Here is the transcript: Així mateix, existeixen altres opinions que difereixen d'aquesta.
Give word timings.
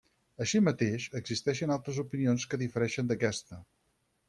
Així 0.45 0.61
mateix, 0.67 1.05
existeixen 1.19 1.75
altres 1.77 2.01
opinions 2.05 2.47
que 2.55 2.61
difereixen 2.65 3.13
d'aquesta. 3.13 3.63